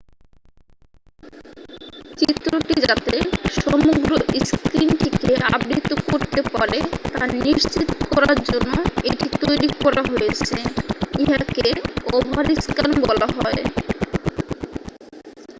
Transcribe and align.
চিত্রটি 2.19 2.75
যাতে 2.85 3.15
সমগ্র 3.57 4.11
স্ক্রিনটিকে 4.45 5.31
আবৃত 5.49 5.89
করতে 6.07 6.39
পারে 6.53 6.79
তা 7.11 7.23
নিশ্চিৎ 7.39 7.89
করার 8.07 8.37
জন্য 8.49 8.73
এটি 9.09 9.27
তৈরি 9.41 9.69
করা 9.83 10.01
হয়েছে 10.09 10.57
ইহাকে 11.21 11.67
ওভারস্ক্যান 12.11 12.91
বলা 13.01 13.27
হয় 13.35 13.61